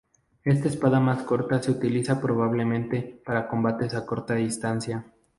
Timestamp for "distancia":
4.33-5.05